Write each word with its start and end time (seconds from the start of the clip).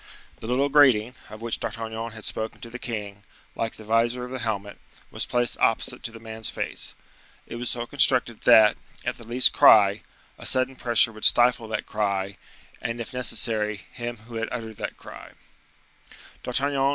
The 0.39 0.47
little 0.47 0.67
grating, 0.69 1.13
of 1.29 1.43
which 1.43 1.59
D'Artagnan 1.59 2.13
had 2.13 2.25
spoken 2.25 2.59
to 2.61 2.71
the 2.71 2.79
king, 2.79 3.23
like 3.55 3.73
the 3.73 3.83
visor 3.83 4.23
of 4.25 4.31
the 4.31 4.39
helmet, 4.39 4.79
was 5.11 5.27
placed 5.27 5.59
opposite 5.59 6.01
to 6.01 6.11
the 6.11 6.19
man's 6.19 6.49
face. 6.49 6.95
It 7.45 7.57
was 7.57 7.69
so 7.69 7.85
constructed 7.85 8.41
that, 8.41 8.77
at 9.05 9.19
the 9.19 9.27
least 9.27 9.53
cry, 9.53 10.01
a 10.39 10.47
sudden 10.47 10.75
pressure 10.75 11.11
would 11.11 11.23
stifle 11.25 11.67
that 11.67 11.85
cry, 11.85 12.37
and, 12.81 12.99
if 12.99 13.13
necessary, 13.13 13.81
him 13.91 14.17
who 14.25 14.37
had 14.37 14.49
uttered 14.51 14.77
that 14.77 14.97
cry. 14.97 15.33